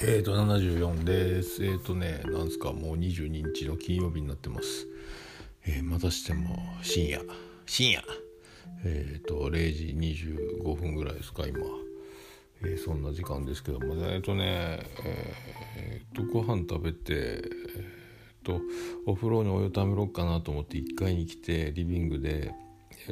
[0.00, 1.64] えーと、74です。
[1.64, 4.86] えっ、ー、とね、なんすか、もう22日の金曜日になってます。
[5.66, 7.20] えー、またしても深夜、
[7.66, 8.04] 深夜、
[8.84, 11.58] えっ、ー、と、0時25分ぐらいですか、今。
[12.62, 14.86] え、そんな時間ですけども、えっ、とね、
[15.76, 17.42] えっと、ご飯食べて、えっ
[18.44, 18.60] と、
[19.04, 22.54] お風呂にお湯ためろうかなと思って1階に来て、リビングで、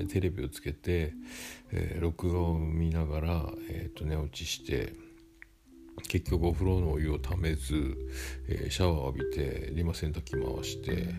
[0.08, 1.14] テレビをつけて、
[1.72, 4.92] え録画を見ながら、えっと、寝落ちして、
[6.08, 7.96] 結局お風呂のお湯をためず、
[8.48, 11.14] えー、シャワー浴びて今洗濯機回して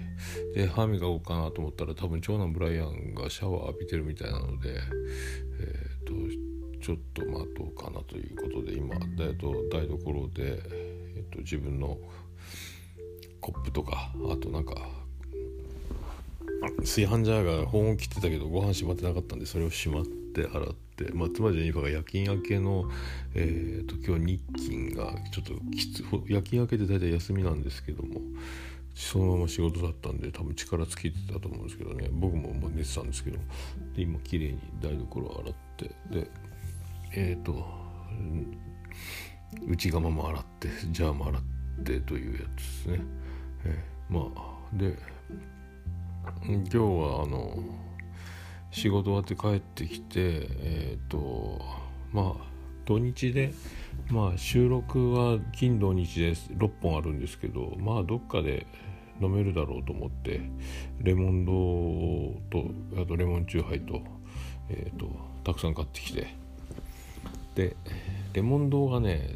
[0.53, 4.79] で歯磨こうかなと思ったら多分長男ブライアンがシャワー浴びてるみたいなので、
[5.59, 10.61] えーと、ちょっと待とうかなということで今台所で、
[11.15, 11.97] えーと、自分の
[13.41, 14.75] コップとかあとなんか
[16.79, 22.89] 炊飯ジャーが保温切ってたけどご飯しまってなかったんでそれをしまって洗って。、まあ、妻ジェニファーが夜勤明けの、
[23.35, 28.19] えーと、今日日勤がちょっときつ夜勤明けで大体休みなんですけども
[28.95, 33.37] そのまま仕事だったんで多分力尽きてたと思うんですけどね僕ももう寝てたんですけど
[33.95, 36.27] で今綺麗に台所を洗ってで
[37.13, 37.63] えっ、ー、と
[39.67, 41.41] 内釜も洗ってジャーも洗っ
[41.83, 42.99] てというやつですね、
[43.65, 44.97] えー、まあで
[46.43, 47.86] 今日はあの
[48.77, 51.59] 仕事終わって帰ってきてえっ、ー、と
[52.13, 52.45] まあ
[52.85, 53.51] 土日で
[54.11, 58.67] まあ収録は金土日で6本あるんですけどまあどっかで
[59.19, 60.41] 飲めるだろうと思って
[61.01, 61.51] レモンド
[62.51, 62.69] と
[63.01, 63.99] あとレモンチューハイと,、
[64.69, 65.09] えーと、
[65.43, 66.27] たくさん買ってきて。
[67.55, 67.75] で
[68.33, 69.29] レモン堂がね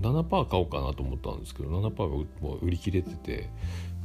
[0.00, 2.08] 7%買おうかなと思ったんですけど7%が
[2.40, 3.48] もう売り切れてて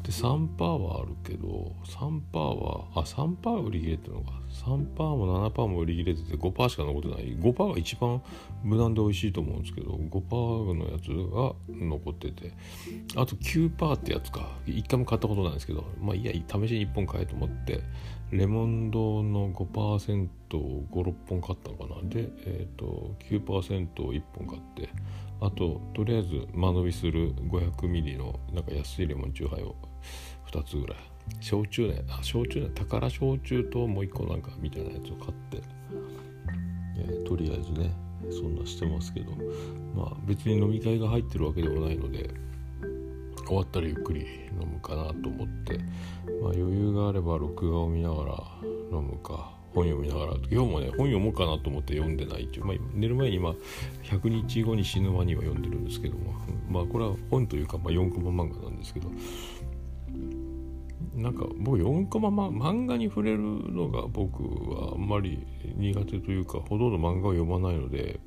[0.04, 4.32] で3%はあるけど3%はあ3%売り切れてるのか。
[4.66, 7.38] 3%も7%も売り切れてて5%しか残ってない。
[7.38, 8.22] 5%が一番
[8.64, 12.54] 無難で美味しいと思うんですけど5%のやつが残ってて。
[13.16, 14.58] あと9%ってやつか。
[14.66, 17.82] 1回も買ったことないんですけどまあいいや試しに1本買えと思って
[18.32, 20.28] レモンドの5%
[20.58, 22.10] を56本買ったのかな。
[22.10, 24.90] で、えーと、9%を1本買って
[25.40, 29.76] あととりあえず間延びする 500ml のなんか安いレモンチューハイを
[30.52, 30.98] 2つぐらい。
[31.42, 32.04] 焼酎ね。
[32.10, 32.70] あ焼酎ね。
[32.74, 35.62] 宝焼酎ともう一個なんかみたいなやつを買って、
[36.98, 37.92] えー、とりあえずね
[38.32, 39.32] そんなしてますけど。
[39.98, 42.30] まあ別に飲み会が入ってるわけでもないので
[43.48, 44.22] 終わったらゆっくり
[44.62, 45.78] 飲むかなと思って、
[46.42, 48.44] まあ、余裕があれば録画を見ながら
[48.92, 49.57] 飲むか。
[49.78, 53.54] 本読みながら今日もね本読もうかなと思って読んでないっていう、まあ、寝る前に今
[54.04, 56.34] 100日後に死ぬ間には読んでるんですけども
[56.68, 59.12] まあこれは本というか、まあ、4コマ漫画なんですけど
[61.14, 65.46] なんか僕4コマ、ま、漫画に触れるのが僕はあんまり
[65.76, 68.20] 苦手というかほとんど漫画を読まないので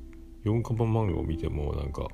[0.45, 2.07] 4コマ漫画を見てもなんか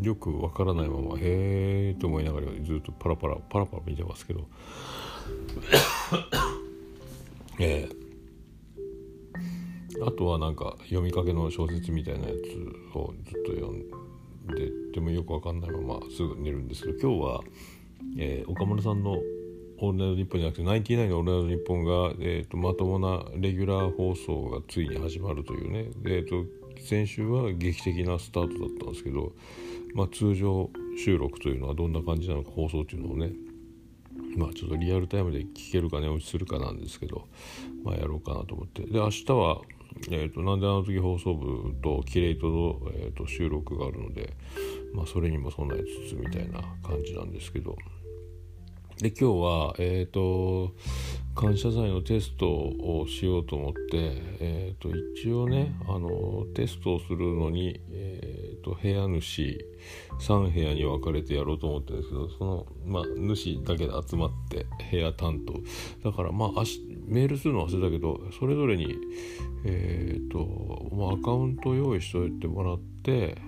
[0.00, 4.46] よくわからないままへえと思いながらずっとパラパラパラパラ見てますけど
[7.60, 13.80] えー、あとはなんか読みかけの小説みたいなやつをずっと読ん
[14.54, 17.40] ででもよくわかんないまますぐ寝るんですけど今日は
[18.16, 19.20] えー、岡村さんの
[19.80, 25.90] 「オールナイトニッポン」じゃなくて「ナインティナインのオールナイトニッポンが」えーと、まともなレギュラー放送がついに始まるというね。
[26.02, 26.44] で、えーと、
[26.80, 29.32] 先週は劇的なスタートだったんですけど、
[29.94, 33.32] まあ、通常収録というのはどんな感じなのか放送っていうのをね
[34.38, 37.26] まあちょっとリアルタイムで聞けるか寝落ちするかなんですけど、
[37.84, 38.82] まあ、やろうかなと思って。
[38.82, 39.60] で明日は
[40.10, 44.36] えーと、なんであの時放送部とキレイトの、えーと収録があるので、
[44.94, 47.76] まあ、それにも備えつつみたいな感じなんですけど。
[49.00, 50.74] で今日はえっ、ー、と
[51.36, 54.88] 感謝祭のテストをしようと思って、えーと、
[55.20, 59.64] 一応ねあのテストをするのに、えーと、部屋主
[60.18, 66.10] 3部屋に分かれてやろうと思ってるんですけどその、まあ、主だけで集まって部屋担当。
[66.10, 66.64] だからまあ
[67.06, 68.96] メールするのは忘れたけどそれぞれに、
[69.64, 73.40] えーとまあ、アカウント用意しておいてもらって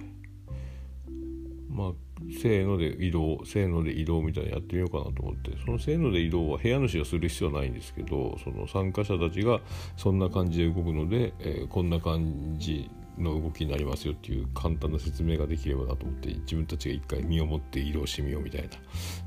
[1.68, 1.92] まあ
[2.40, 5.52] せーので移動せーので移動みたいなやってみようかなと思って。
[5.64, 9.60] そのせーので移動は部屋主がする必要はないんですけどその参加者たちが
[9.96, 18.68] そんな感じで動くので、えー、こんな感じの動きになりますよっていう簡単な説明ができればなと思って自分たちが一回身をもって移動してみようみたいな、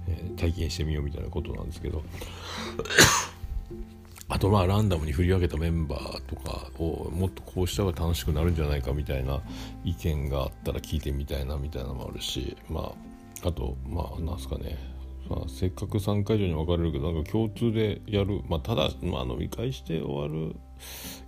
[0.07, 2.03] えー、体験してみようみたいなことなんですけど。
[4.29, 9.41] あとまあランダムに振り分けたメンバーとかをもっとこうした方が楽しくなるんじゃないかみたいな
[9.83, 12.93] 意見があったら聞いてみたいなみたいなのもあるしま
[13.43, 14.77] ああとまあなんすかね、
[15.29, 18.41] まあ、せっかく3会場に分かれるけどなんか共通でやる。
[18.47, 20.55] まあただ、まあ、飲み会して終わる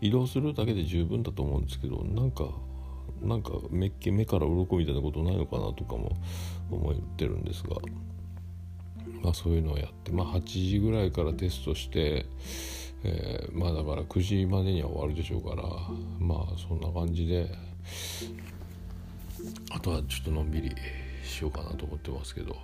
[0.01, 2.49] 移動するだけで十分だと思うんですけどなんか
[3.21, 6.11] なんか目目から鱗みたいなことないのかなとかも
[6.69, 7.75] 思ってるんですが、
[9.21, 12.25] まあ、そういうのをやって、まあ、8時ぐらいからテストして、
[13.07, 15.63] えー、まあだから9時までには終わるでしょうから
[16.19, 17.51] まあそんな感じで
[19.71, 20.71] あとはちょっとのんびり
[21.23, 22.55] しようかなと思ってますけど、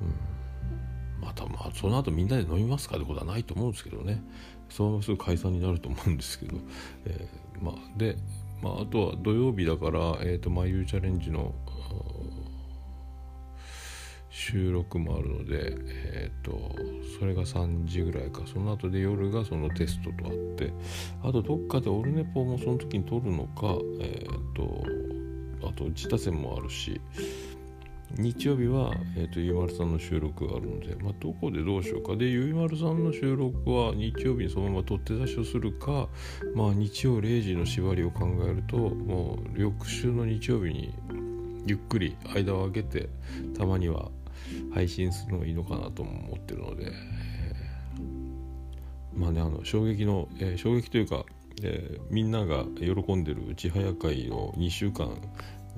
[0.00, 4.22] うん、またまあその後みんなで飲みますかってことはないと思うんですけどね。
[4.70, 6.56] そのまますぐ解散になると思うんですけど、
[7.04, 8.16] えー、まあで、
[8.62, 11.52] まあ、あとは土曜日だから、えーと、マイユーチャレンジの
[14.36, 16.74] 収録もあるので、えーと、
[17.20, 18.42] それが3時ぐらいか。
[18.52, 20.72] その後で夜がそのテストとあって
[21.22, 24.84] あとどっかでオルネポもその時に撮るのか、えーと
[25.66, 27.00] あと自他戦もあるし
[28.16, 32.14] 日曜日は、えーと、ゆいまるさんの収録があるので、まあ、どこでどうしようか。
[32.16, 36.08] でゆいまるさんの収録は日曜日にそのまま取って出しをするか、
[36.54, 40.94] まあ、日曜0時の縛りを考えるともう翌週の日曜日に
[41.66, 43.08] ゆっくり間を空けて
[43.56, 44.10] たまには
[44.72, 46.92] 配信するのがいいのかなとも思ってるので、
[49.14, 51.24] まあねあの衝撃の、えー、衝撃というか、
[51.62, 55.16] えー、みんなが喜んでる「ちはや会」を2週間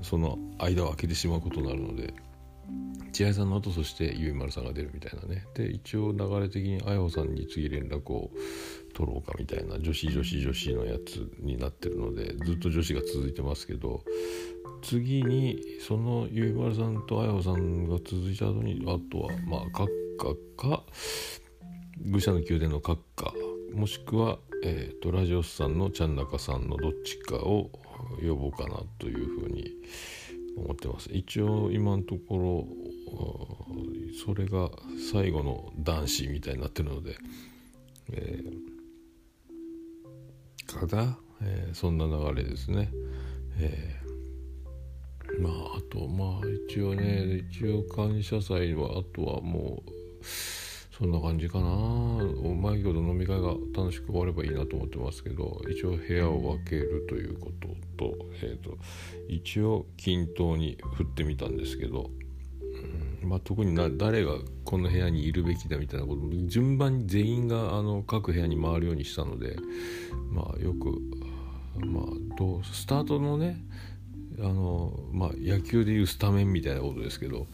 [0.03, 2.15] その間を空けてしまうことになるので
[3.13, 5.47] 千愛さんの後そしてゆいまるさんが出るみたいなね。
[5.55, 8.31] で一応流れ的にあやほさんに次連絡を
[8.95, 14.03] 取ろうかみたいな女子女子女子のやつになってるのでずっと女子が続いてますけど
[14.83, 19.89] 次にそのゆいまるさんとあやほさんが続いた後にあとはまあ閣
[20.19, 20.83] 下か
[22.01, 23.33] 愚者の宮殿の閣下
[23.75, 27.71] もしくは、えーと、ラジオスさんのちゃんなかさんのどっちかを
[28.21, 29.73] 呼ぼうかなというふうに
[30.57, 31.11] 思ってます。
[31.13, 32.67] 一応今のところ
[34.25, 34.71] それが
[35.13, 37.17] 最後の男子みたいになってるので、
[38.13, 42.91] えー、かな、えー、そんな流れですね、
[43.59, 44.06] えー、
[45.39, 49.91] まああとまあ一応ね一応感謝祭はあとはもう
[50.99, 51.67] そんな感じかな。
[51.67, 58.79] うまいこと飲み会が楽しく終わればいいなと思ってますけど一応部屋を分けるということと,、えーと、
[59.29, 62.11] 一応均等に振ってみたんですけど、
[63.23, 69.57] うんまあ、特にな誰がこの部屋にいるべきだみたいなこと順番に全員があの各部屋に回るようにしたので
[70.31, 70.99] まあよく
[71.85, 72.05] まあ
[72.39, 73.63] どうスタートのね
[74.39, 77.47] あのまあ野球でいうスタメンみたいなことですけど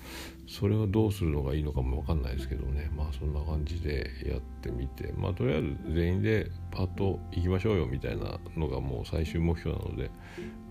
[0.49, 2.91] それをどうするのがいいのかも分かんないですけどね。
[2.97, 10.11] まあそんな感じでやってみてまあとりあえず全員でパッと行きましょうよみたいなのがもう最終目標なので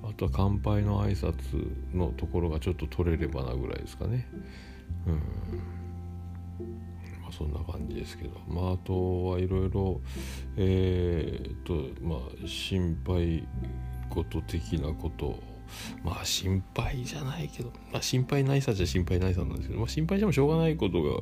[0.04, 4.28] あとは乾杯の挨拶のところがちょっと取れればなぐらいですかね。
[5.08, 5.16] うん。
[7.22, 8.38] まあそんな感じですけど。
[8.48, 10.02] まああとはいろいろ
[10.58, 13.48] えー、っとまあ心配
[14.12, 15.51] 事的なこと
[16.04, 21.20] まあ心配じゃないけど、まあ心配ないさじゃ心配ないさなんですけど、まあ心配してもしょうがないことが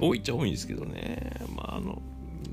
[0.00, 1.32] 多いっちゃ多いんですけどね。
[1.54, 2.02] まああの、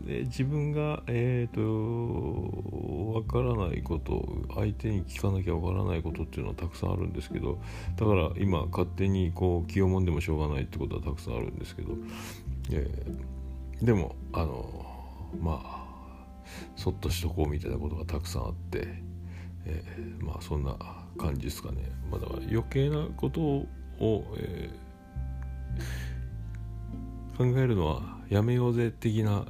[0.06, 7.60] で自分が、えっ、ー、と、わからないこと、相手に聞かなきゃわからないことっていうのはたくさんあるんですけど、
[7.98, 11.90] だから今勝手にこう気をもんでもしょうがないってことはたくさんあるんですけど、
[12.72, 15.88] えー、でも、あの、まあ、
[16.78, 19.04] そっとしとこうみたいなことがたくさんあって、
[19.68, 20.76] えー、まあそんな
[21.18, 23.68] 感じですかね、ま、だ余計なことを、
[24.38, 29.46] えー、考えるのはやめようぜ的な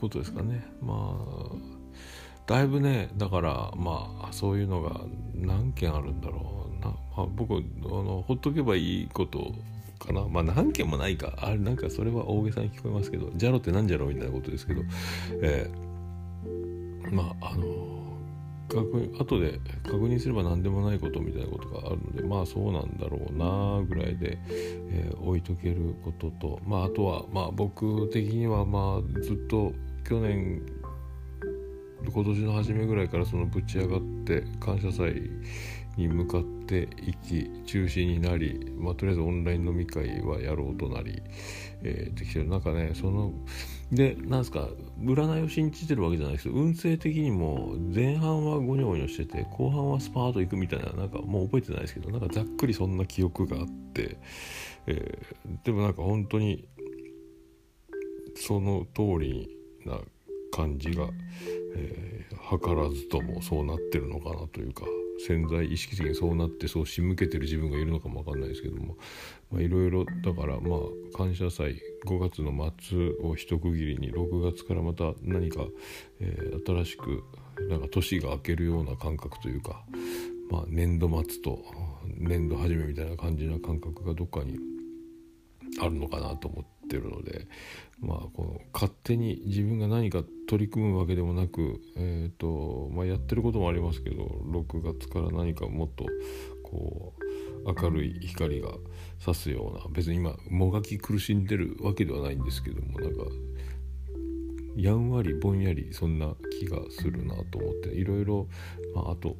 [0.00, 0.64] ことですかね。
[0.80, 1.80] まあ
[2.46, 5.02] だいぶねだからまあそういうのが
[5.34, 6.84] 何件あるんだろう。
[6.84, 9.52] な、まあ、僕あのほっとけばいいこと
[9.98, 10.26] かな。
[10.26, 11.32] まあ何件もないか。
[11.38, 14.82] あれなんかそれは大げさに聞こえますけどじゃろってなんじゃろみたいなことですけど、
[15.42, 17.99] えー、まああの
[18.70, 26.60] 確認後で確認すれば何でもないことみたいなことがあるのでまあそうなんだろうなぐらいで、えー、置いとけることと。
[26.64, 29.72] まああとはまあ僕的にはまあずっと
[30.08, 30.62] 去年
[32.08, 35.30] 今年の初めぐらいからそのぶち上がって感謝祭
[35.96, 41.22] に向かっていき中止になり、まあ、とりあえずオンライン飲み会はやろうとなり、
[41.82, 42.48] えー、できてる。
[42.48, 43.32] なんかねその
[43.92, 44.68] でなんすか
[45.00, 54.18] 占いを信じてるわけじゃないですけど運勢的にも前半はゴニョゴニョしてて後半はスパートいくみたいななんかもう覚えてないですけどなんかざっくりそんな記憶があって、
[54.86, 56.68] えー、でもなんか本当に
[58.36, 59.48] その通り
[59.84, 59.98] な
[60.50, 61.08] 感じが、
[61.74, 64.84] えー、図らずともそうなってるのかなというか
[65.26, 68.96] 潜在意識的にそうなってそう仕向けてる自分がいるのかも分かんないですけども
[69.60, 75.60] いろいろだからまあ感謝祭5月の末を一区切りに6月からまた何か、
[76.20, 77.22] えー、新しく
[77.68, 79.84] なんか年が明けるような感覚というか
[80.50, 81.64] まあ、年度末と
[82.18, 84.58] 年度始めみたいな感じな感覚がどっかに
[85.80, 87.46] あるのかなと思っててるので、
[88.00, 96.04] まあ、この勝手に自分が何か取り組むわけでもなく、えーとまあ、やってることもありますけど6月から何かもっと
[96.64, 97.14] こ
[97.64, 98.70] う明るい光が
[99.20, 103.24] 差すような別に今もがき苦しんでるわけではないんですけどもなんか
[104.76, 108.48] やんわりぼんやりそんな気がするなと思っていろいろ、
[108.94, 109.36] まあ、あと、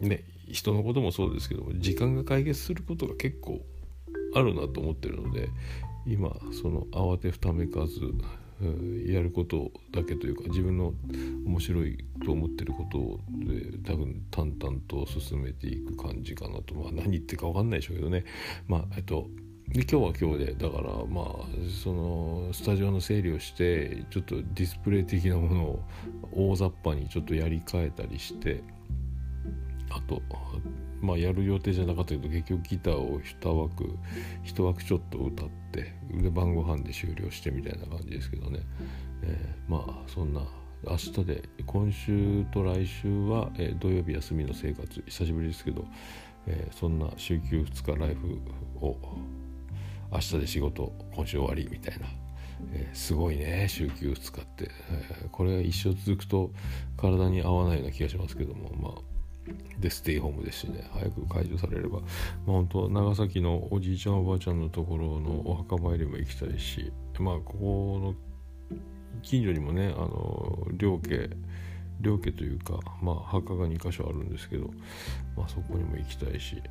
[0.00, 3.60] うんね、人のこともそうですけども時間が解決することが結構
[4.34, 5.50] あるなと思ってるので
[6.06, 8.00] 今その慌てふためかず
[9.06, 10.92] やることだけというか自分の
[11.46, 16.74] 面白いと思ってることで多分淡々と進めていく感じかなと。
[16.74, 18.24] まあ何言ってるか分かんないでしょうけどね。
[18.68, 19.28] まあえっと
[19.68, 21.24] で今日は今日でだからまあ
[21.82, 25.84] そのスタジオの整理をしてちょっとディスプレイ的なものを
[26.32, 28.62] 大雑把にちょっとやり替えたりして
[29.90, 30.20] あと
[31.00, 33.84] まあやる予定じゃなかったけど結局ギターを2枠
[34.44, 38.60] 1枠ちょっと歌ってで晩ご飯で終了してみたいな感じですけどね、
[39.22, 40.42] えー、まあそんな
[40.82, 45.84] 明日で今週と来週は、えー、土曜日休みの生活久しぶりですけど、
[46.46, 48.38] えー、そんな週休2日ライフ
[48.80, 48.96] を
[50.10, 52.06] 明日で仕事今週終わりみたいな、
[52.72, 56.50] えー、すごいね週休2日って、えー、これ一生続くと
[56.96, 59.09] 体に合わないような気がしますけどもまあ
[59.78, 60.88] でステイホームですしね。
[60.92, 62.06] 早く解除されれば、まあ、
[62.46, 68.14] 本当長崎のおじいちゃんおばあちゃんのところのお墓参りも行きたいしまあここの
[69.22, 71.30] 近所にもねあの両家
[72.00, 74.70] 両家というか、まあ、墓が2箇所あるんですけど、
[75.36, 76.62] まあ、そこにも行きたいし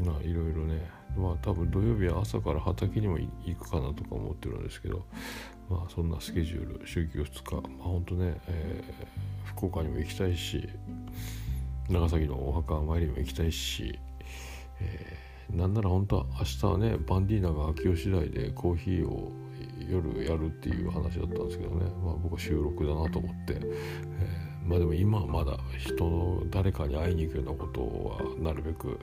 [0.00, 5.04] まあいろいろねまあ多分土曜日は朝から畑にも行くかなとか思ってるんですけど
[5.68, 10.68] まあそんなスケジュール週休2日まあ本当ね、えー、福岡にも行きたいし
[11.88, 13.98] 長崎のお墓参りも行きたいし、
[14.80, 19.32] えー、なんなら本当は明日はねバンディーナが秋吉次第でコーヒーを
[19.88, 28.98] 夜やるっていう話だったんですけどね、まあ、僕は収録だなと思って、えー、まあでも今はまだ人の誰かに会いに行くようなことはなるべく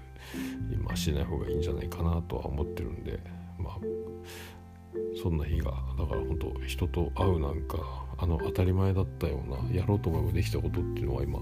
[0.72, 3.20] 今しない方がいいんじゃないかなとは思ってるんで。
[3.58, 3.78] まあ
[5.22, 7.78] そんな日がだから本当人と会うなんか
[8.18, 11.40] あの当たり前だったようなやろうと思えばできたことっていうのは今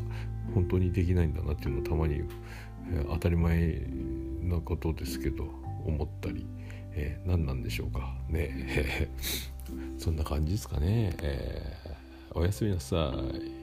[0.54, 2.24] 本当にできないんだなっていうのをたまに、
[2.92, 3.84] えー、当たり前
[4.42, 5.46] なことですけど
[5.86, 6.46] 思ったり、
[6.94, 8.16] えー、何なんでしょうか。
[8.30, 9.10] ね。
[9.98, 13.61] そんな感じですかね、えー、おやすみなさい。